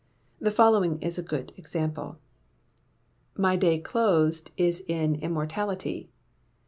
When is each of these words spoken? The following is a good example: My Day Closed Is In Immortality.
The 0.39 0.49
following 0.49 0.99
is 0.99 1.19
a 1.19 1.21
good 1.21 1.53
example: 1.57 2.17
My 3.37 3.55
Day 3.55 3.77
Closed 3.77 4.49
Is 4.57 4.81
In 4.87 5.13
Immortality. 5.13 6.09